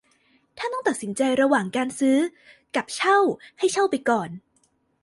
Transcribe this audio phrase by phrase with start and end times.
[0.57, 2.17] ถ้าต้องตัดสินใจระหว่างการซื้อ
[2.75, 3.17] กับเช่า
[3.59, 4.29] ให้เช่าไปก่อน